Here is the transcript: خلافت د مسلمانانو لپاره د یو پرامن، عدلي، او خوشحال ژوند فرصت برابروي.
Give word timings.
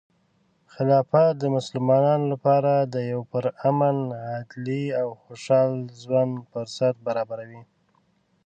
خلافت 0.73 1.33
د 1.39 1.43
مسلمانانو 1.57 2.25
لپاره 2.33 2.71
د 2.93 2.95
یو 3.11 3.21
پرامن، 3.31 3.97
عدلي، 4.35 4.83
او 5.01 5.07
خوشحال 5.21 5.71
ژوند 6.01 6.33
فرصت 6.51 6.95
برابروي. 7.07 7.61